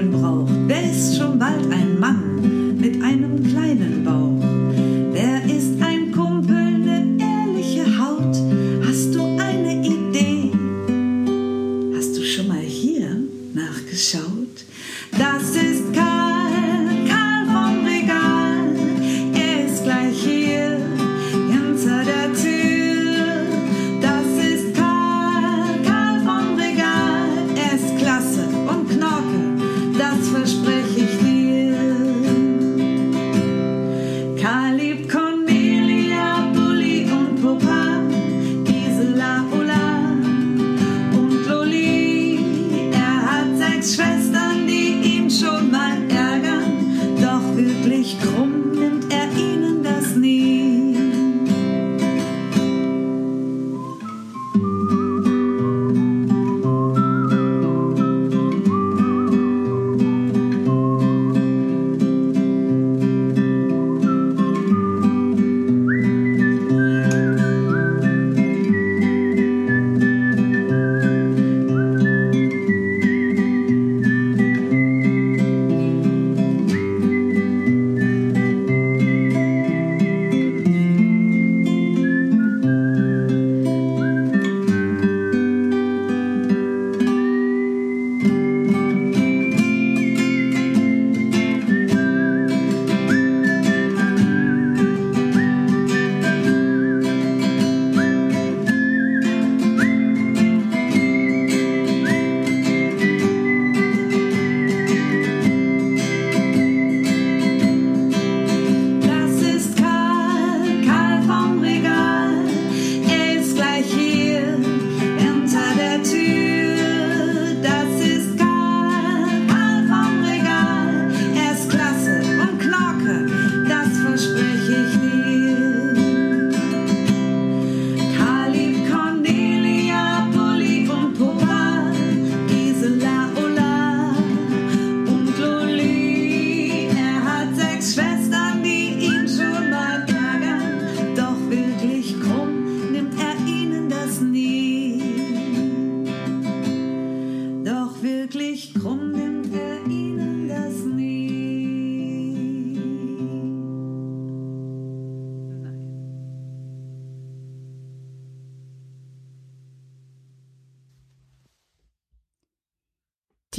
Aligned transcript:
Muskeln 0.00 0.10
braucht, 0.10 0.70
der 0.70 0.90
ist 0.90 1.16
schon 1.16 1.38
bald 1.38 1.70
ein 1.70 1.98
Mann 1.98 2.76
mit 2.78 3.02
einem 3.02 3.39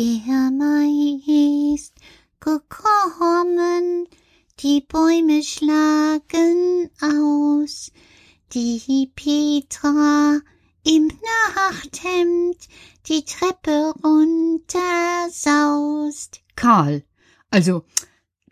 Germei 0.02 1.22
ist 1.76 1.94
gekommen, 2.40 4.08
die 4.60 4.82
Bäume 4.82 5.44
schlagen 5.44 6.90
aus, 7.00 7.92
die 8.52 9.12
Petra 9.14 10.40
im 10.84 11.12
Nachthemd 11.54 12.58
die 13.10 13.24
Treppe 13.26 13.94
runtersaust. 14.04 16.42
Karl, 16.56 17.04
also, 17.52 17.86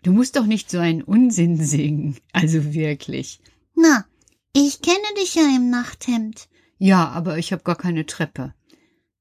du 0.04 0.12
musst 0.12 0.36
doch 0.36 0.46
nicht 0.46 0.70
so 0.70 0.78
einen 0.78 1.02
Unsinn 1.02 1.56
singen, 1.56 2.16
also 2.32 2.72
wirklich. 2.72 3.40
Na, 3.74 4.04
ich 4.52 4.82
kenne 4.82 5.14
dich 5.20 5.34
ja 5.34 5.48
im 5.56 5.68
Nachthemd. 5.68 6.48
Ja, 6.78 7.08
aber 7.08 7.38
ich 7.38 7.52
hab 7.52 7.64
gar 7.64 7.74
keine 7.74 8.06
Treppe. 8.06 8.54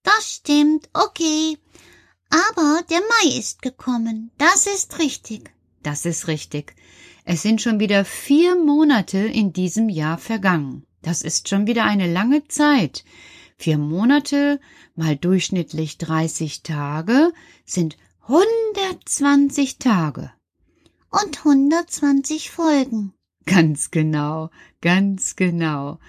Das 0.03 0.31
stimmt, 0.31 0.89
okay. 0.93 1.57
Aber 2.29 2.81
der 2.89 2.99
Mai 2.99 3.37
ist 3.37 3.61
gekommen. 3.61 4.31
Das 4.37 4.67
ist 4.67 4.99
richtig. 4.99 5.51
Das 5.83 6.05
ist 6.05 6.27
richtig. 6.27 6.75
Es 7.25 7.41
sind 7.41 7.61
schon 7.61 7.79
wieder 7.79 8.05
vier 8.05 8.55
Monate 8.55 9.17
in 9.19 9.53
diesem 9.53 9.89
Jahr 9.89 10.17
vergangen. 10.17 10.85
Das 11.01 11.21
ist 11.21 11.49
schon 11.49 11.67
wieder 11.67 11.85
eine 11.85 12.11
lange 12.11 12.47
Zeit. 12.47 13.03
Vier 13.57 13.77
Monate 13.77 14.59
mal 14.95 15.15
durchschnittlich 15.15 15.97
30 15.97 16.63
Tage 16.63 17.33
sind 17.65 17.97
120 18.21 19.79
Tage. 19.79 20.31
Und 21.09 21.39
120 21.39 22.51
Folgen. 22.51 23.13
Ganz 23.45 23.89
genau, 23.89 24.51
ganz 24.81 25.35
genau. 25.35 25.99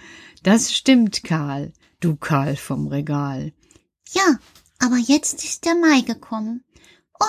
Das 0.42 0.74
stimmt, 0.74 1.24
Karl, 1.24 1.72
du 2.00 2.16
Karl 2.16 2.56
vom 2.56 2.86
Regal. 2.88 3.52
Ja, 4.10 4.38
aber 4.80 4.96
jetzt 4.96 5.44
ist 5.44 5.64
der 5.64 5.74
Mai 5.76 6.00
gekommen. 6.00 6.64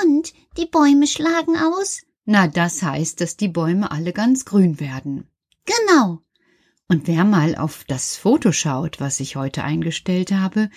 Und 0.05 0.33
die 0.57 0.65
Bäume 0.65 1.05
schlagen 1.05 1.57
aus. 1.57 2.01
Na, 2.25 2.47
das 2.47 2.81
heißt, 2.81 3.19
dass 3.19 3.37
die 3.37 3.49
Bäume 3.49 3.91
alle 3.91 4.13
ganz 4.13 4.45
grün 4.45 4.79
werden. 4.79 5.29
Genau. 5.65 6.21
Und 6.87 7.07
wer 7.07 7.23
mal 7.23 7.55
auf 7.55 7.83
das 7.87 8.15
Foto 8.15 8.51
schaut, 8.51 8.99
was 8.99 9.19
ich 9.19 9.35
heute 9.35 9.63
eingestellt 9.63 10.31
habe, 10.31 10.69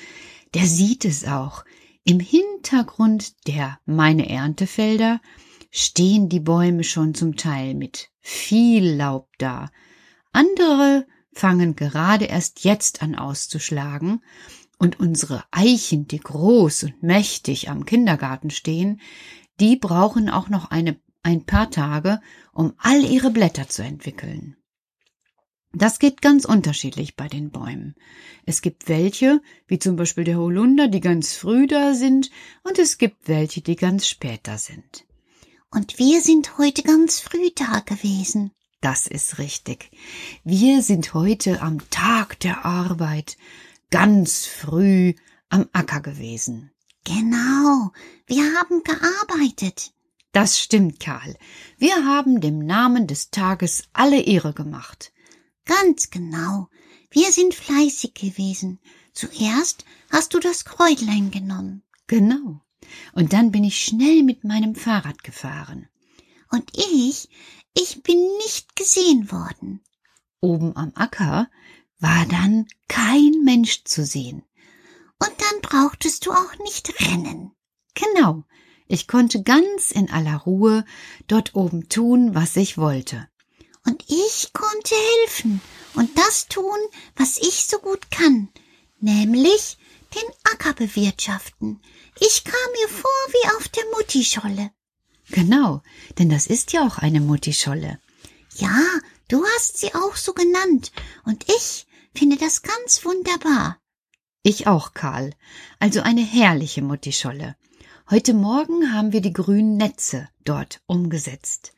der 0.54 0.66
sieht 0.66 1.04
es 1.04 1.24
auch. 1.26 1.64
Im 2.04 2.20
Hintergrund 2.20 3.46
der 3.46 3.78
meine 3.84 4.28
Erntefelder 4.28 5.20
stehen 5.70 6.28
die 6.28 6.40
Bäume 6.40 6.84
schon 6.84 7.14
zum 7.14 7.36
Teil 7.36 7.74
mit 7.74 8.10
viel 8.20 8.94
Laub 8.94 9.28
da. 9.38 9.70
Andere 10.32 11.06
fangen 11.32 11.74
gerade 11.74 12.26
erst 12.26 12.64
jetzt 12.64 13.02
an 13.02 13.14
auszuschlagen, 13.14 14.22
und 14.78 15.00
unsere 15.00 15.44
Eichen, 15.50 16.06
die 16.06 16.20
groß 16.20 16.84
und 16.84 17.02
mächtig 17.02 17.70
am 17.70 17.84
Kindergarten 17.84 18.50
stehen, 18.50 19.00
die 19.60 19.76
brauchen 19.76 20.28
auch 20.28 20.48
noch 20.48 20.70
eine, 20.70 20.98
ein 21.22 21.44
paar 21.44 21.70
Tage, 21.70 22.20
um 22.52 22.74
all 22.78 23.04
ihre 23.04 23.30
Blätter 23.30 23.68
zu 23.68 23.82
entwickeln. 23.82 24.56
Das 25.76 25.98
geht 25.98 26.22
ganz 26.22 26.44
unterschiedlich 26.44 27.16
bei 27.16 27.26
den 27.26 27.50
Bäumen. 27.50 27.96
Es 28.46 28.62
gibt 28.62 28.88
welche, 28.88 29.40
wie 29.66 29.80
zum 29.80 29.96
Beispiel 29.96 30.22
der 30.22 30.38
Holunder, 30.38 30.86
die 30.86 31.00
ganz 31.00 31.34
früh 31.34 31.66
da 31.66 31.94
sind, 31.94 32.30
und 32.62 32.78
es 32.78 32.96
gibt 32.96 33.26
welche, 33.26 33.60
die 33.60 33.74
ganz 33.74 34.06
spät 34.06 34.40
da 34.44 34.56
sind. 34.56 35.04
Und 35.70 35.98
wir 35.98 36.20
sind 36.20 36.58
heute 36.58 36.84
ganz 36.84 37.18
früh 37.18 37.50
da 37.56 37.80
gewesen. 37.80 38.52
Das 38.80 39.08
ist 39.08 39.38
richtig. 39.38 39.90
Wir 40.44 40.82
sind 40.82 41.14
heute 41.14 41.60
am 41.60 41.78
Tag 41.90 42.38
der 42.40 42.64
Arbeit 42.64 43.36
ganz 43.94 44.44
früh 44.46 45.14
am 45.50 45.68
Acker 45.72 46.00
gewesen. 46.00 46.72
Genau, 47.04 47.92
wir 48.26 48.42
haben 48.58 48.82
gearbeitet. 48.82 49.92
Das 50.32 50.58
stimmt, 50.58 50.98
Karl. 50.98 51.36
Wir 51.78 52.04
haben 52.04 52.40
dem 52.40 52.58
Namen 52.58 53.06
des 53.06 53.30
Tages 53.30 53.84
alle 53.92 54.20
Ehre 54.20 54.52
gemacht. 54.52 55.12
Ganz 55.64 56.10
genau. 56.10 56.66
Wir 57.08 57.30
sind 57.30 57.54
fleißig 57.54 58.14
gewesen. 58.14 58.80
Zuerst 59.12 59.84
hast 60.10 60.34
du 60.34 60.40
das 60.40 60.64
Kräutlein 60.64 61.30
genommen. 61.30 61.84
Genau. 62.08 62.62
Und 63.12 63.32
dann 63.32 63.52
bin 63.52 63.62
ich 63.62 63.80
schnell 63.80 64.24
mit 64.24 64.42
meinem 64.42 64.74
Fahrrad 64.74 65.22
gefahren. 65.22 65.88
Und 66.50 66.68
ich, 66.76 67.28
ich 67.78 68.02
bin 68.02 68.18
nicht 68.38 68.74
gesehen 68.74 69.30
worden. 69.30 69.84
Oben 70.40 70.76
am 70.76 70.90
Acker 70.96 71.48
war 72.04 72.26
dann 72.26 72.66
kein 72.86 73.32
Mensch 73.44 73.84
zu 73.84 74.04
sehen. 74.04 74.42
Und 75.18 75.32
dann 75.38 75.60
brauchtest 75.62 76.26
du 76.26 76.32
auch 76.32 76.58
nicht 76.62 76.92
rennen. 77.00 77.52
Genau. 77.94 78.44
Ich 78.86 79.08
konnte 79.08 79.42
ganz 79.42 79.90
in 79.90 80.10
aller 80.10 80.36
Ruhe 80.36 80.84
dort 81.28 81.54
oben 81.54 81.88
tun, 81.88 82.34
was 82.34 82.56
ich 82.56 82.76
wollte. 82.76 83.26
Und 83.86 84.04
ich 84.06 84.52
konnte 84.52 84.94
helfen 85.22 85.62
und 85.94 86.10
das 86.18 86.46
tun, 86.48 86.78
was 87.16 87.38
ich 87.38 87.64
so 87.64 87.78
gut 87.78 88.10
kann, 88.10 88.50
nämlich 89.00 89.78
den 90.14 90.52
Acker 90.52 90.74
bewirtschaften. 90.74 91.80
Ich 92.20 92.44
kam 92.44 92.72
mir 92.80 92.88
vor 92.88 93.10
wie 93.28 93.56
auf 93.56 93.68
der 93.68 93.84
Muttischolle. 93.96 94.70
Genau, 95.30 95.82
denn 96.18 96.28
das 96.28 96.46
ist 96.48 96.74
ja 96.74 96.86
auch 96.86 96.98
eine 96.98 97.22
Muttischolle. 97.22 97.98
Ja, 98.56 98.78
du 99.28 99.42
hast 99.56 99.78
sie 99.78 99.94
auch 99.94 100.16
so 100.16 100.34
genannt, 100.34 100.92
und 101.24 101.46
ich 101.48 101.86
finde 102.14 102.36
das 102.36 102.62
ganz 102.62 103.04
wunderbar. 103.04 103.78
Ich 104.42 104.66
auch, 104.66 104.94
Karl. 104.94 105.32
Also 105.78 106.00
eine 106.00 106.22
herrliche 106.22 106.82
Muttischolle. 106.82 107.56
Heute 108.10 108.34
Morgen 108.34 108.92
haben 108.92 109.12
wir 109.12 109.20
die 109.20 109.32
grünen 109.32 109.76
Netze 109.76 110.28
dort 110.44 110.82
umgesetzt. 110.86 111.72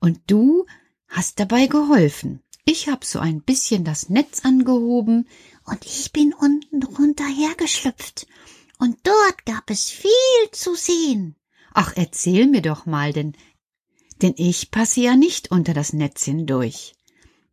Und 0.00 0.20
du 0.26 0.66
hast 1.08 1.38
dabei 1.38 1.66
geholfen. 1.66 2.42
Ich 2.64 2.88
hab 2.88 3.04
so 3.04 3.18
ein 3.18 3.42
bisschen 3.42 3.84
das 3.84 4.08
Netz 4.08 4.44
angehoben 4.44 5.28
und 5.64 5.84
ich 5.86 6.12
bin 6.12 6.34
unten 6.34 6.80
drunter 6.80 7.26
hergeschlüpft. 7.26 8.26
Und 8.78 8.98
dort 9.04 9.46
gab 9.46 9.70
es 9.70 9.90
viel 9.90 10.10
zu 10.52 10.74
sehen. 10.74 11.36
Ach, 11.72 11.92
erzähl 11.94 12.46
mir 12.46 12.62
doch 12.62 12.86
mal, 12.86 13.12
denn, 13.12 13.36
denn 14.22 14.34
ich 14.36 14.70
passe 14.70 15.00
ja 15.00 15.16
nicht 15.16 15.50
unter 15.50 15.74
das 15.74 15.92
Netz 15.92 16.24
hindurch. 16.24 16.94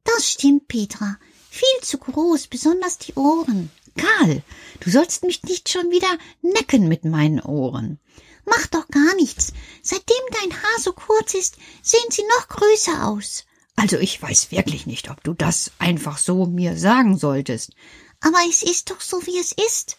Das 0.03 0.31
stimmt, 0.31 0.67
Petra. 0.67 1.17
Viel 1.57 1.81
zu 1.81 1.97
groß, 1.97 2.45
besonders 2.47 2.99
die 2.99 3.15
Ohren. 3.15 3.71
Karl, 3.97 4.43
du 4.79 4.91
sollst 4.91 5.23
mich 5.23 5.41
nicht 5.41 5.69
schon 5.69 5.89
wieder 5.89 6.19
necken 6.43 6.87
mit 6.87 7.03
meinen 7.03 7.41
Ohren. 7.41 7.97
Mach 8.45 8.67
doch 8.67 8.87
gar 8.89 9.15
nichts. 9.15 9.53
Seitdem 9.81 10.23
dein 10.39 10.53
Haar 10.53 10.79
so 10.79 10.93
kurz 10.93 11.33
ist, 11.33 11.57
sehen 11.81 12.11
sie 12.11 12.21
noch 12.37 12.47
größer 12.47 13.07
aus. 13.07 13.45
Also 13.75 13.97
ich 13.97 14.21
weiß 14.21 14.51
wirklich 14.51 14.85
nicht, 14.85 15.09
ob 15.09 15.23
du 15.23 15.33
das 15.33 15.71
einfach 15.79 16.19
so 16.19 16.45
mir 16.45 16.77
sagen 16.77 17.17
solltest. 17.17 17.71
Aber 18.21 18.37
es 18.47 18.61
ist 18.61 18.91
doch 18.91 19.01
so, 19.01 19.25
wie 19.25 19.39
es 19.39 19.51
ist. 19.51 19.97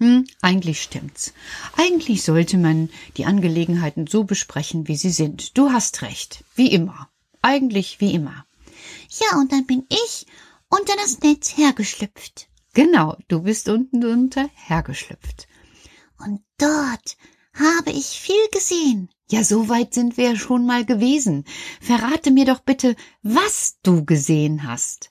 Hm, 0.00 0.26
eigentlich 0.40 0.80
stimmt's. 0.80 1.34
Eigentlich 1.76 2.22
sollte 2.22 2.56
man 2.56 2.88
die 3.18 3.26
Angelegenheiten 3.26 4.06
so 4.06 4.24
besprechen, 4.24 4.88
wie 4.88 4.96
sie 4.96 5.10
sind. 5.10 5.58
Du 5.58 5.70
hast 5.70 6.00
recht. 6.00 6.44
Wie 6.54 6.72
immer. 6.72 7.10
Eigentlich 7.42 8.00
wie 8.00 8.14
immer. 8.14 8.46
Ja, 9.20 9.38
und 9.38 9.52
dann 9.52 9.66
bin 9.66 9.86
ich 9.90 10.26
unter 10.68 10.96
das 10.96 11.20
Netz 11.20 11.56
hergeschlüpft. 11.56 12.48
Genau, 12.74 13.16
du 13.28 13.42
bist 13.42 13.68
unten 13.68 14.00
drunter 14.00 14.48
hergeschlüpft. 14.54 15.46
Und 16.18 16.42
dort 16.58 17.16
habe 17.54 17.90
ich 17.90 18.06
viel 18.06 18.48
gesehen. 18.50 19.10
Ja, 19.30 19.44
so 19.44 19.68
weit 19.68 19.94
sind 19.94 20.16
wir 20.16 20.36
schon 20.36 20.66
mal 20.66 20.84
gewesen. 20.84 21.44
Verrate 21.80 22.30
mir 22.30 22.44
doch 22.44 22.60
bitte, 22.60 22.96
was 23.22 23.78
du 23.82 24.04
gesehen 24.04 24.64
hast. 24.64 25.10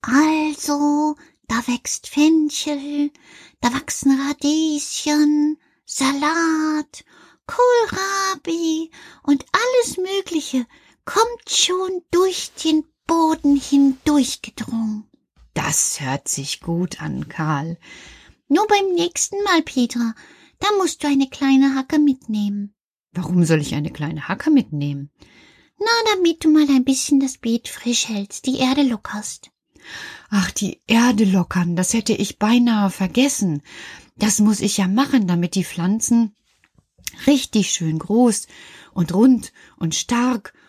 Also, 0.00 1.16
da 1.46 1.56
wächst 1.66 2.08
Fenchel, 2.08 3.10
da 3.60 3.72
wachsen 3.74 4.18
Radieschen, 4.20 5.58
Salat, 5.84 7.04
Kohlrabi 7.46 8.90
und 9.22 9.44
alles 9.52 9.96
Mögliche 9.96 10.66
kommt 11.04 11.48
schon 11.48 12.02
durch 12.10 12.52
den 12.62 12.84
Boden 13.08 13.56
hindurchgedrungen. 13.56 15.04
Das 15.54 16.00
hört 16.00 16.28
sich 16.28 16.60
gut 16.60 17.02
an, 17.02 17.28
Karl. 17.28 17.78
Nur 18.48 18.66
beim 18.68 18.94
nächsten 18.94 19.42
Mal, 19.42 19.62
Petra, 19.62 20.14
da 20.60 20.68
musst 20.78 21.02
du 21.02 21.08
eine 21.08 21.28
kleine 21.28 21.74
Hacke 21.74 21.98
mitnehmen. 21.98 22.74
Warum 23.12 23.44
soll 23.44 23.60
ich 23.60 23.74
eine 23.74 23.90
kleine 23.90 24.28
Hacke 24.28 24.50
mitnehmen? 24.50 25.10
Na, 25.78 25.90
damit 26.12 26.44
du 26.44 26.50
mal 26.50 26.68
ein 26.68 26.84
bisschen 26.84 27.18
das 27.18 27.38
Beet 27.38 27.68
frisch 27.68 28.08
hältst, 28.08 28.46
die 28.46 28.58
Erde 28.58 28.82
lockerst. 28.82 29.50
Ach, 30.28 30.50
die 30.50 30.82
Erde 30.86 31.24
lockern, 31.24 31.76
das 31.76 31.94
hätte 31.94 32.12
ich 32.12 32.38
beinahe 32.38 32.90
vergessen. 32.90 33.62
Das 34.16 34.38
muss 34.38 34.60
ich 34.60 34.76
ja 34.76 34.86
machen, 34.86 35.26
damit 35.26 35.54
die 35.54 35.64
Pflanzen 35.64 36.36
richtig 37.26 37.70
schön 37.70 37.98
groß 37.98 38.48
und 38.92 39.14
rund 39.14 39.52
und 39.76 39.94
stark 39.94 40.52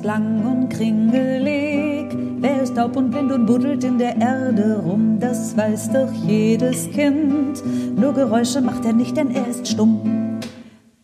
ist 0.00 0.04
lang 0.06 0.46
und 0.46 0.70
kringelig, 0.70 2.16
wer 2.38 2.62
ist 2.62 2.74
taub 2.74 2.96
und 2.96 3.10
blind 3.10 3.32
und 3.32 3.44
buddelt 3.44 3.84
in 3.84 3.98
der 3.98 4.16
Erde 4.16 4.82
rum, 4.82 5.18
das 5.20 5.54
weiß 5.56 5.90
doch 5.92 6.12
jedes 6.26 6.90
Kind. 6.90 7.62
Nur 7.96 8.14
Geräusche 8.14 8.62
macht 8.62 8.86
er 8.86 8.94
nicht, 8.94 9.16
denn 9.16 9.30
er 9.30 9.46
ist 9.46 9.68
stumm. 9.68 10.38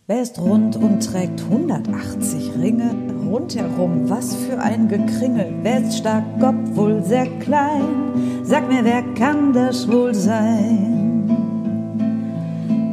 Wer 0.06 0.22
ist 0.22 0.40
rund 0.40 0.76
und 0.76 1.00
trägt 1.00 1.42
180 1.42 2.52
Ringe 2.58 2.90
rundherum? 3.28 4.08
Was 4.08 4.34
für 4.34 4.58
ein 4.58 4.88
Gekringel. 4.88 5.52
Wer 5.62 5.82
ist 5.82 5.98
stark, 5.98 6.24
obwohl 6.40 7.02
sehr 7.02 7.26
klein? 7.40 8.14
Sag 8.44 8.66
mir, 8.68 8.82
wer 8.82 9.02
kann 9.14 9.52
das 9.52 9.86
wohl 9.90 10.14
sein? 10.14 11.36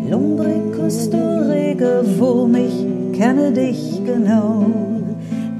Lumbricus, 0.09 1.09
du 1.09 1.49
rege 1.49 2.03
Wurm, 2.17 2.55
ich 2.55 3.17
kenne 3.17 3.53
dich 3.53 4.01
genau. 4.05 4.92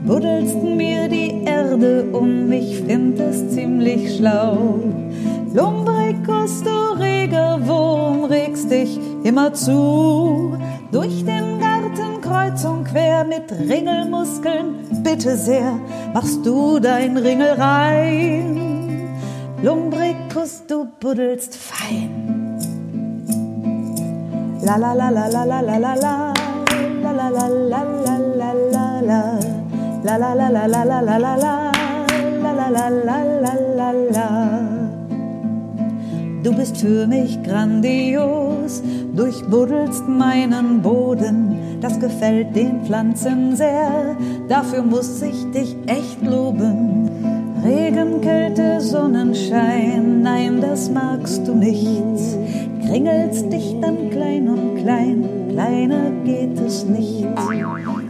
Buddelst 0.06 0.62
mir 0.62 1.08
die 1.08 1.44
Erde 1.46 2.06
um, 2.12 2.52
ich 2.52 2.82
find 2.82 3.18
es 3.20 3.50
ziemlich 3.52 4.18
schlau. 4.18 4.80
Lumbricus, 5.54 6.62
du 6.62 7.00
rege 7.00 7.60
Wurm, 7.62 8.26
regst 8.26 8.70
dich 8.70 9.00
immer 9.24 9.54
zu. 9.54 10.58
Durch 10.92 11.24
den 11.24 11.58
Garten 11.60 12.20
kreuz 12.22 12.66
und 12.66 12.84
quer 12.84 13.24
mit 13.24 13.50
Ringelmuskeln, 13.52 14.76
bitte 15.04 15.38
sehr, 15.38 15.80
machst 16.14 16.46
du 16.46 16.80
dein 16.80 17.16
Ringel 17.16 17.54
rein. 17.54 19.10
Lumbricus, 19.62 20.64
du 20.68 20.86
buddelst 21.00 21.56
fein. 21.56 22.60
La 24.66 24.76
la 24.76 24.94
la 24.94 25.10
la 25.10 25.28
la 25.28 25.44
la 25.46 25.62
la 25.62 25.78
la 25.78 25.96
la 25.96 26.34
la 27.02 27.12
la 27.12 27.30
la 27.30 27.48
la 27.48 27.84
la 28.06 28.23
la 30.04 30.18
la 30.18 30.34
la 30.34 30.50
la 30.50 30.66
la 30.66 30.84
la 30.84 31.00
la 31.00 31.18
la 31.18 31.36
la 31.38 32.70
la 32.70 32.90
la 32.90 32.90
la 32.90 33.54
la 33.78 33.92
la 34.12 34.30
Du 36.44 36.52
bist 36.54 36.76
für 36.76 37.08
mich 37.08 37.42
grandios, 37.42 38.84
durchbuddelst 39.16 40.06
meinen 40.10 40.82
Boden, 40.82 41.58
das 41.80 41.98
gefällt 42.02 42.54
den 42.54 42.84
Pflanzen 42.84 43.56
sehr, 43.56 44.18
dafür 44.50 44.84
muss 44.84 45.22
ich 45.22 45.50
dich 45.52 45.78
echt 45.88 46.22
loben. 46.22 47.10
Regen, 47.64 48.20
Kälte, 48.20 48.82
Sonnenschein, 48.82 50.22
nein, 50.22 50.60
das 50.60 50.90
magst 50.90 51.48
du 51.48 51.56
nicht. 51.56 51.88
Kringelst 52.86 53.50
dich 53.50 53.78
dann 53.80 54.10
klein 54.10 54.50
und 54.50 54.84
klein, 54.84 55.24
kleiner 55.50 56.12
geht 56.26 56.60
es 56.60 56.84
nicht. 56.84 57.26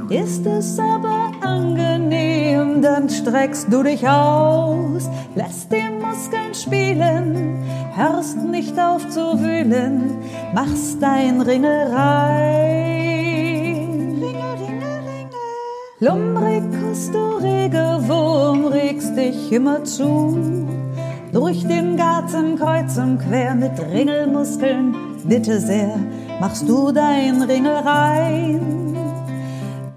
Ist 0.09 0.47
es 0.47 0.79
aber 0.79 1.32
angenehm, 1.43 2.81
dann 2.81 3.09
streckst 3.09 3.67
du 3.71 3.83
dich 3.83 4.07
aus, 4.07 5.09
lässt 5.35 5.71
die 5.71 5.89
Muskeln 6.01 6.53
spielen, 6.53 7.63
hörst 7.95 8.37
nicht 8.37 8.79
auf 8.79 9.07
zu 9.09 9.39
wühlen, 9.39 10.17
machst 10.53 11.01
dein 11.01 11.41
Ringel 11.41 11.93
rein. 11.93 13.03
Ringel. 14.21 14.53
Lumbricus, 15.99 17.11
du 17.11 17.37
rege 17.37 17.99
Wurm, 18.07 18.65
regst 18.65 19.15
dich 19.15 19.51
immer 19.51 19.83
zu. 19.83 20.67
Durch 21.31 21.65
den 21.65 21.95
Garten 21.97 22.57
kreuz 22.57 22.97
und 22.97 23.19
quer 23.19 23.55
mit 23.55 23.71
Ringelmuskeln, 23.79 24.93
bitte 25.23 25.59
sehr, 25.59 25.97
machst 26.39 26.67
du 26.67 26.91
dein 26.91 27.41
Ringel 27.41 27.75
rein. 27.77 28.92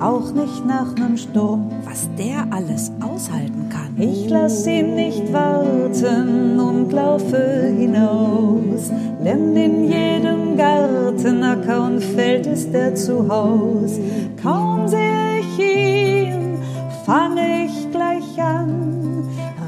Auch 0.00 0.32
nicht 0.32 0.66
nach 0.66 0.94
nem 0.96 1.16
Sturm, 1.16 1.70
Was 1.84 2.08
der 2.18 2.46
alles 2.50 2.92
aushalten 3.00 3.68
kann. 3.70 3.96
ich 3.96 4.28
lass 4.28 4.66
ihn 4.66 4.94
nicht 4.96 5.32
warten 5.32 6.58
und 6.58 6.92
laufe 6.92 7.72
hinaus, 7.76 8.90
denn 9.24 9.56
in 9.56 9.84
jedem 9.84 10.56
Garten, 10.56 11.42
Acker 11.42 11.86
und 11.86 12.02
Feld 12.02 12.46
ist 12.46 12.74
er 12.74 12.94
zu 12.94 13.28
Haus. 13.28 13.98
Kaum 14.42 14.88
sehe 14.88 15.40
ich 15.40 15.58
ihn, 15.58 16.58
fange 17.06 17.66
ich 17.66 17.90
gleich 17.92 18.42
an, 18.42 19.24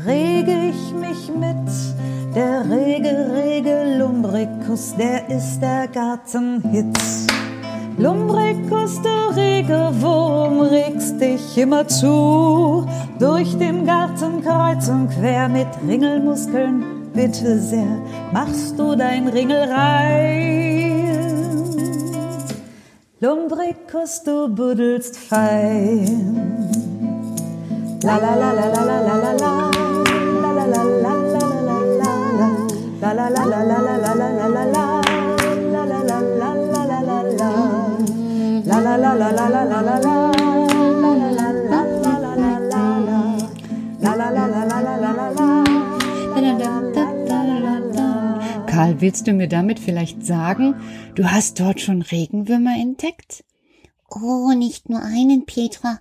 rege 0.06 0.70
ich 0.70 0.92
mich 0.94 1.30
mit. 1.34 2.34
Der 2.34 2.68
rege, 2.68 3.32
rege 3.32 3.96
Lumbricus, 3.98 4.94
der 4.96 5.30
ist 5.30 5.60
der 5.60 5.88
Gartenhit. 5.88 6.98
Lumbricus, 7.98 9.00
du 9.00 9.34
rege 9.34 9.90
Wurm, 10.00 10.60
regst 10.60 11.18
dich 11.18 11.56
immer 11.56 11.88
zu. 11.88 12.86
Durch 13.18 13.56
den 13.56 13.86
Garten 13.86 14.42
kreuz 14.42 14.88
und 14.88 15.08
quer 15.08 15.48
mit 15.48 15.68
Ringelmuskeln, 15.88 17.10
bitte 17.14 17.58
sehr, 17.58 18.02
machst 18.32 18.78
du 18.78 18.94
dein 18.96 19.28
Ringel 19.28 19.72
rein. 19.72 21.06
Lumbricus, 23.20 24.22
du 24.24 24.48
buddelst 24.54 25.16
fein. 25.16 26.36
La 28.02 28.18
la 28.18 28.34
la 28.34 28.52
la 28.52 28.66
la 28.66 28.84
la 28.84 29.00
la 29.00 29.22
la 29.22 29.32
la 29.32 29.72
la 30.42 30.64
la 30.64 30.66
la 30.66 30.84
la 31.02 31.14
la 31.16 31.52
la 33.00 33.12
la 33.14 33.28
la 33.30 33.44
la 33.44 33.62
la 33.62 33.85
Karl, 48.66 49.00
willst 49.00 49.26
du 49.28 49.32
mir 49.32 49.46
damit 49.46 49.78
vielleicht 49.78 50.26
sagen, 50.26 50.74
du 51.14 51.30
hast 51.30 51.60
dort 51.60 51.80
schon 51.80 52.02
Regenwürmer 52.02 52.74
entdeckt? 52.76 53.44
Oh, 54.10 54.52
nicht 54.52 54.88
nur 54.88 55.02
einen, 55.02 55.46
Petra. 55.46 56.00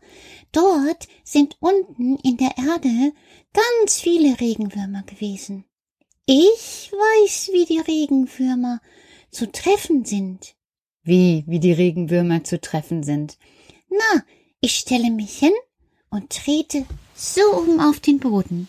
Dort 0.51 1.07
sind 1.23 1.57
unten 1.59 2.17
in 2.17 2.37
der 2.37 2.57
Erde 2.57 3.13
ganz 3.53 3.99
viele 3.99 4.39
Regenwürmer 4.39 5.03
gewesen. 5.03 5.65
Ich 6.25 6.91
weiß, 6.91 7.51
wie 7.53 7.65
die 7.65 7.79
Regenwürmer 7.79 8.81
zu 9.29 9.51
treffen 9.51 10.03
sind. 10.03 10.54
Wie, 11.05 11.43
wie 11.47 11.59
die 11.59 11.71
Regenwürmer 11.71 12.43
zu 12.43 12.59
treffen 12.59 13.03
sind. 13.03 13.38
Na, 13.89 14.24
ich 14.59 14.75
stelle 14.75 15.12
mich 15.12 15.38
hin 15.38 15.53
und 16.09 16.31
trete 16.31 16.85
so 17.15 17.41
oben 17.55 17.79
auf 17.79 18.00
den 18.00 18.19
Boden. 18.19 18.67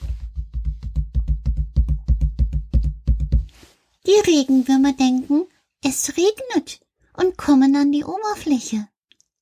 Die 4.06 4.30
Regenwürmer 4.30 4.92
denken, 4.92 5.46
es 5.82 6.10
regnet 6.16 6.80
und 7.14 7.36
kommen 7.38 7.74
an 7.74 7.90
die 7.90 8.04
Oberfläche, 8.04 8.86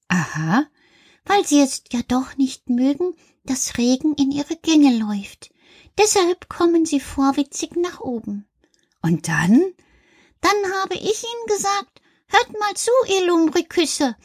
Aha, 0.08 0.64
weil 1.24 1.44
sie 1.44 1.60
es 1.60 1.82
ja 1.92 2.00
doch 2.06 2.36
nicht 2.36 2.70
mögen, 2.70 3.14
dass 3.44 3.76
Regen 3.76 4.14
in 4.14 4.30
ihre 4.30 4.56
Gänge 4.56 4.96
läuft. 4.96 5.50
Deshalb 5.98 6.48
kommen 6.48 6.86
sie 6.86 7.00
vorwitzig 7.00 7.76
nach 7.76 8.00
oben. 8.00 8.46
und 9.02 9.28
dann? 9.28 9.60
Dann 10.40 10.72
habe 10.80 10.94
ich 10.94 11.24
ihnen 11.24 11.46
gesagt, 11.48 11.93
hört 12.34 12.58
mal 12.58 12.74
zu, 12.74 12.90
ihr 13.06 13.26
Lumbriküsse. 13.26 14.16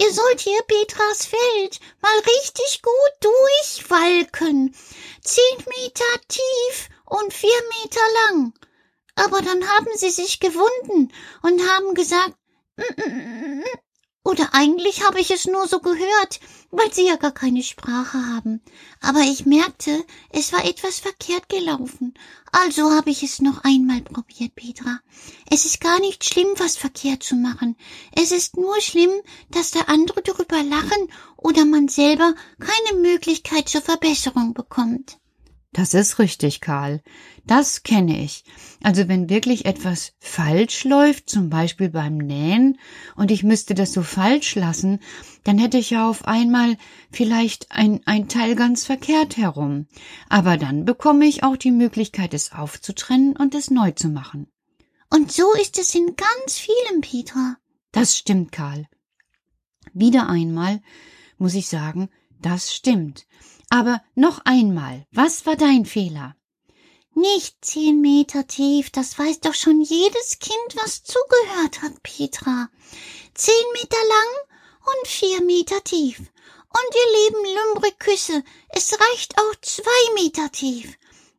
Ihr 0.00 0.12
sollt 0.12 0.40
hier 0.40 0.60
Petras 0.62 1.26
Feld 1.26 1.80
mal 2.00 2.18
richtig 2.18 2.82
gut 2.82 3.32
durchwalken. 3.32 4.74
Zehn 5.22 5.64
Meter 5.76 6.20
tief 6.28 6.88
und 7.04 7.32
vier 7.32 7.60
Meter 7.82 8.00
lang. 8.26 8.54
Aber 9.16 9.42
dann 9.42 9.68
haben 9.68 9.90
sie 9.96 10.10
sich 10.10 10.38
gewunden 10.40 11.12
und 11.42 11.68
haben 11.68 11.94
gesagt, 11.94 12.34
"Mm, 12.76 12.82
mm, 12.96 13.12
mm, 13.12 13.60
mm." 13.60 13.87
Oder 14.24 14.52
eigentlich 14.52 15.04
habe 15.06 15.20
ich 15.20 15.30
es 15.30 15.46
nur 15.46 15.66
so 15.66 15.80
gehört, 15.80 16.40
weil 16.70 16.92
sie 16.92 17.06
ja 17.06 17.16
gar 17.16 17.32
keine 17.32 17.62
Sprache 17.62 18.18
haben. 18.26 18.60
Aber 19.00 19.20
ich 19.20 19.46
merkte, 19.46 20.04
es 20.30 20.52
war 20.52 20.64
etwas 20.64 20.98
verkehrt 20.98 21.48
gelaufen. 21.48 22.14
Also 22.52 22.90
habe 22.90 23.10
ich 23.10 23.22
es 23.22 23.40
noch 23.40 23.64
einmal 23.64 24.02
probiert, 24.02 24.54
Petra. 24.54 25.00
Es 25.50 25.64
ist 25.64 25.80
gar 25.80 25.98
nicht 26.00 26.24
schlimm, 26.24 26.48
was 26.56 26.76
verkehrt 26.76 27.22
zu 27.22 27.36
machen. 27.36 27.76
Es 28.12 28.32
ist 28.32 28.56
nur 28.56 28.80
schlimm, 28.80 29.12
dass 29.50 29.70
der 29.70 29.88
andere 29.88 30.20
darüber 30.22 30.62
lachen 30.62 31.10
oder 31.36 31.64
man 31.64 31.88
selber 31.88 32.34
keine 32.58 33.00
Möglichkeit 33.00 33.68
zur 33.68 33.82
Verbesserung 33.82 34.52
bekommt. 34.52 35.18
Das 35.72 35.92
ist 35.92 36.18
richtig, 36.18 36.60
Karl. 36.60 37.02
Das 37.46 37.82
kenne 37.82 38.22
ich. 38.22 38.44
Also 38.82 39.06
wenn 39.06 39.28
wirklich 39.28 39.66
etwas 39.66 40.14
falsch 40.18 40.84
läuft, 40.84 41.28
zum 41.28 41.50
Beispiel 41.50 41.90
beim 41.90 42.16
Nähen, 42.16 42.78
und 43.16 43.30
ich 43.30 43.42
müsste 43.42 43.74
das 43.74 43.92
so 43.92 44.02
falsch 44.02 44.54
lassen, 44.54 45.00
dann 45.44 45.58
hätte 45.58 45.76
ich 45.76 45.90
ja 45.90 46.08
auf 46.08 46.26
einmal 46.26 46.76
vielleicht 47.10 47.70
ein, 47.70 48.00
ein 48.06 48.28
Teil 48.28 48.54
ganz 48.54 48.86
verkehrt 48.86 49.36
herum. 49.36 49.86
Aber 50.28 50.56
dann 50.56 50.86
bekomme 50.86 51.26
ich 51.26 51.42
auch 51.42 51.56
die 51.56 51.72
Möglichkeit, 51.72 52.32
es 52.32 52.52
aufzutrennen 52.52 53.36
und 53.36 53.54
es 53.54 53.70
neu 53.70 53.90
zu 53.90 54.08
machen. 54.08 54.46
Und 55.10 55.32
so 55.32 55.52
ist 55.60 55.78
es 55.78 55.94
in 55.94 56.16
ganz 56.16 56.58
vielem, 56.58 57.02
Petra. 57.02 57.56
Das 57.92 58.16
stimmt, 58.16 58.52
Karl. 58.52 58.86
Wieder 59.92 60.28
einmal 60.28 60.80
muss 61.38 61.54
ich 61.54 61.68
sagen, 61.68 62.08
das 62.40 62.74
stimmt. 62.74 63.26
Aber 63.70 64.02
noch 64.14 64.40
einmal, 64.44 65.06
was 65.12 65.44
war 65.44 65.56
dein 65.56 65.84
Fehler? 65.84 66.34
Nicht 67.14 67.64
zehn 67.64 68.00
Meter 68.00 68.46
tief, 68.46 68.90
das 68.90 69.18
weiß 69.18 69.40
doch 69.40 69.54
schon 69.54 69.80
jedes 69.80 70.38
Kind, 70.38 70.76
was 70.76 71.02
zugehört 71.02 71.82
hat, 71.82 72.02
Petra. 72.02 72.70
Zehn 73.34 73.64
Meter 73.74 73.96
lang 74.08 74.56
und 74.86 75.08
vier 75.08 75.42
Meter 75.42 75.82
tief. 75.84 76.18
Und 76.18 76.94
ihr 76.94 77.18
lieben 77.18 77.56
Lumbriküsse, 77.56 78.42
es 78.70 78.92
reicht 78.92 79.36
auch 79.38 79.54
zwei 79.60 80.14
Meter 80.14 80.50
tief. 80.50 80.96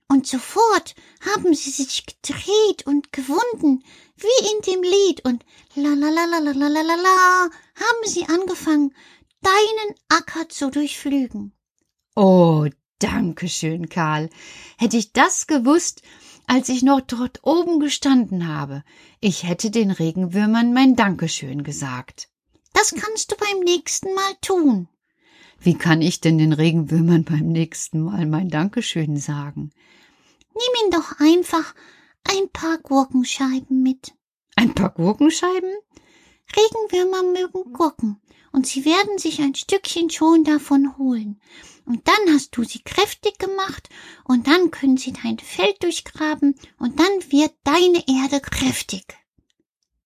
Und 0.08 0.28
sofort 0.28 0.96
haben 1.22 1.54
sie 1.54 1.70
sich 1.72 2.06
gedreht 2.06 2.86
und 2.86 3.12
gewunden, 3.12 3.84
wie 4.18 4.52
in 4.52 4.62
dem 4.62 4.84
Lied, 4.84 5.24
und 5.24 5.46
la 5.76 5.94
la 5.94 6.10
la 6.10 6.26
la 6.26 6.40
la 6.40 6.68
la 6.68 6.82
la 6.82 6.96
la 6.96 7.50
haben 7.76 8.06
sie 8.06 8.26
angefangen, 8.26 8.94
deinen 9.42 9.96
Acker 10.10 10.50
zu 10.50 10.70
durchflügen. 10.72 11.54
Oh, 12.22 12.68
danke 13.00 13.48
schön, 13.48 13.88
Karl. 13.88 14.30
Hätte 14.78 14.98
ich 14.98 15.14
das 15.14 15.48
gewusst, 15.48 16.02
als 16.48 16.68
ich 16.68 16.84
noch 16.84 17.00
dort 17.00 17.40
oben 17.44 17.80
gestanden 17.80 18.50
habe, 18.50 18.84
ich 19.22 19.44
hätte 19.44 19.72
den 19.72 19.90
Regenwürmern 19.90 20.74
mein 20.74 20.98
Dankeschön 20.98 21.64
gesagt. 21.64 22.28
Das 22.74 22.94
kannst 22.94 23.32
du 23.32 23.38
beim 23.38 23.64
nächsten 23.64 24.14
Mal 24.14 24.34
tun. 24.42 24.90
Wie 25.62 25.76
kann 25.76 26.02
ich 26.02 26.20
denn 26.20 26.38
den 26.38 26.52
Regenwürmern 26.52 27.24
beim 27.24 27.48
nächsten 27.54 28.02
Mal 28.02 28.26
mein 28.26 28.50
Dankeschön 28.50 29.16
sagen? 29.16 29.72
Nimm 30.54 30.86
ihn 30.86 30.92
doch 30.92 31.22
einfach 31.22 31.74
ein 32.26 32.50
paar 32.52 32.80
Gurkenscheiben 32.80 33.82
mit. 33.82 34.14
Ein 34.58 34.76
paar 34.76 34.90
Gurkenscheiben? 34.90 35.72
Regenwürmer 36.56 37.24
mögen 37.24 37.74
Gurken, 37.74 38.22
und 38.52 38.68
sie 38.68 38.86
werden 38.86 39.18
sich 39.18 39.42
ein 39.42 39.56
Stückchen 39.56 40.10
schon 40.10 40.44
davon 40.44 40.98
holen. 40.98 41.40
Und 41.86 42.08
dann 42.08 42.34
hast 42.34 42.56
du 42.56 42.64
sie 42.64 42.80
kräftig 42.80 43.38
gemacht, 43.40 43.90
und 44.24 44.48
dann 44.48 44.72
können 44.72 44.98
sie 44.98 45.14
dein 45.14 45.40
Feld 45.40 45.84
durchgraben, 45.84 46.56
und 46.78 47.00
dann 47.00 47.32
wird 47.32 47.54
deine 47.64 48.04
Erde 48.08 48.40
kräftig. 48.42 49.06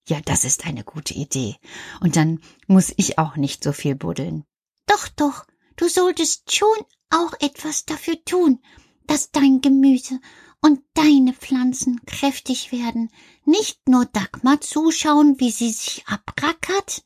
Ja, 0.07 0.19
das 0.21 0.43
ist 0.43 0.65
eine 0.65 0.83
gute 0.83 1.13
Idee. 1.13 1.55
Und 2.01 2.15
dann 2.17 2.41
muss 2.67 2.93
ich 2.97 3.17
auch 3.17 3.37
nicht 3.37 3.63
so 3.63 3.71
viel 3.71 3.95
buddeln. 3.95 4.43
Doch, 4.85 5.07
doch, 5.07 5.45
du 5.77 5.87
solltest 5.87 6.53
schon 6.53 6.77
auch 7.09 7.33
etwas 7.39 7.85
dafür 7.85 8.23
tun, 8.25 8.59
dass 9.07 9.31
dein 9.31 9.61
Gemüse 9.61 10.19
und 10.61 10.81
deine 10.93 11.33
Pflanzen 11.33 12.01
kräftig 12.05 12.71
werden. 12.71 13.09
Nicht 13.45 13.89
nur 13.89 14.05
Dagmar 14.05 14.61
zuschauen, 14.61 15.39
wie 15.39 15.51
sie 15.51 15.71
sich 15.71 16.05
abrackert. 16.07 17.03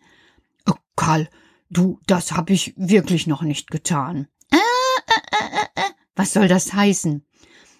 Oh, 0.68 0.76
Karl, 0.96 1.30
du, 1.70 2.00
das 2.06 2.32
hab 2.32 2.50
ich 2.50 2.74
wirklich 2.78 3.28
noch 3.28 3.42
nicht 3.42 3.72
getan. 3.72 4.28
Was 6.16 6.34
soll 6.34 6.48
das 6.48 6.74
heißen? 6.74 7.26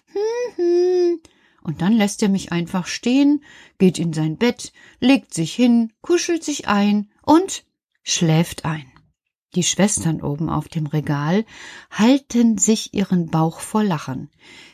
Hm, 0.06 0.56
hm. 0.56 1.20
Und 1.62 1.82
dann 1.82 1.92
lässt 1.92 2.22
er 2.22 2.28
mich 2.28 2.52
einfach 2.52 2.86
stehen, 2.86 3.44
geht 3.78 3.98
in 3.98 4.12
sein 4.12 4.38
Bett, 4.38 4.72
legt 5.00 5.34
sich 5.34 5.54
hin, 5.54 5.92
kuschelt 6.00 6.44
sich 6.44 6.68
ein 6.68 7.10
und 7.22 7.64
schläft 8.02 8.64
ein. 8.64 8.90
Die 9.54 9.62
Schwestern 9.62 10.20
oben 10.20 10.50
auf 10.50 10.68
dem 10.68 10.86
Regal 10.86 11.44
halten 11.90 12.58
sich 12.58 12.92
ihren 12.92 13.30
Bauch 13.30 13.60
vor 13.60 13.82
Lachen. 13.82 14.30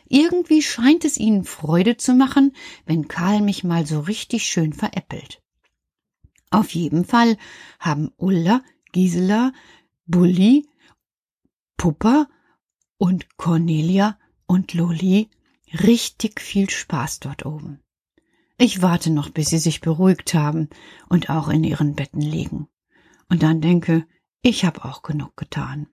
Irgendwie 0.09 0.63
scheint 0.63 1.05
es 1.05 1.17
ihnen 1.17 1.45
Freude 1.45 1.97
zu 1.97 2.15
machen, 2.15 2.55
wenn 2.85 3.09
Karl 3.09 3.41
mich 3.41 3.63
mal 3.63 3.87
so 3.87 4.01
richtig 4.01 4.45
schön 4.47 4.73
veräppelt. 4.73 5.43
Auf 6.51 6.75
jeden 6.75 7.05
Fall 7.05 7.37
haben 7.79 8.13
Ulla, 8.17 8.63
Gisela, 8.93 9.53
Bulli, 10.07 10.69
Puppa 11.77 12.29
und 12.99 13.37
Cornelia 13.37 14.19
und 14.47 14.75
Loli 14.75 15.31
richtig 15.73 16.41
viel 16.41 16.71
Spaß 16.71 17.21
dort 17.21 17.47
oben. 17.47 17.81
Ich 18.57 18.83
warte 18.83 19.11
noch, 19.11 19.31
bis 19.31 19.51
sie 19.51 19.59
sich 19.59 19.81
beruhigt 19.81 20.35
haben 20.35 20.69
und 21.09 21.29
auch 21.29 21.49
in 21.49 21.65
ihren 21.65 21.95
Betten 21.95 22.21
liegen. 22.21 22.69
Und 23.29 23.43
dann 23.43 23.61
denke, 23.61 24.07
ich 24.44 24.64
hab 24.64 24.85
auch 24.85 25.02
genug 25.02 25.37
getan. 25.37 25.88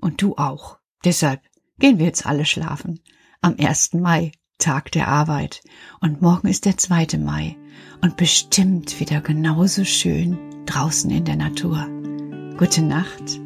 Und 0.00 0.22
du 0.22 0.36
auch. 0.36 0.78
Deshalb 1.04 1.42
gehen 1.78 1.98
wir 1.98 2.06
jetzt 2.06 2.24
alle 2.24 2.46
schlafen. 2.46 3.00
Am 3.42 3.56
1. 3.58 3.94
Mai, 3.94 4.32
Tag 4.58 4.92
der 4.92 5.08
Arbeit. 5.08 5.62
Und 6.00 6.22
morgen 6.22 6.48
ist 6.48 6.64
der 6.64 6.76
2. 6.76 7.18
Mai. 7.18 7.56
Und 8.00 8.16
bestimmt 8.16 9.00
wieder 9.00 9.20
genauso 9.20 9.84
schön 9.84 10.38
draußen 10.66 11.10
in 11.10 11.24
der 11.24 11.36
Natur. 11.36 11.86
Gute 12.56 12.82
Nacht. 12.82 13.40